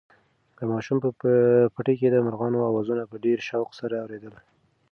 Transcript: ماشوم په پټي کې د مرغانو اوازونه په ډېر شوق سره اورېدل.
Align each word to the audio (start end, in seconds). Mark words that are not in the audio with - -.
ماشوم 0.71 0.97
په 1.21 1.31
پټي 1.73 1.95
کې 1.99 2.07
د 2.11 2.15
مرغانو 2.25 2.67
اوازونه 2.69 3.03
په 3.11 3.15
ډېر 3.25 3.39
شوق 3.49 3.69
سره 3.79 3.95
اورېدل. 4.03 4.33